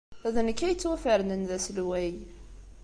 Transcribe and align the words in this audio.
D 0.33 0.35
nekk 0.47 0.59
ay 0.61 0.69
yettwafernen 0.71 1.41
d 1.49 1.51
aselway. 1.57 2.13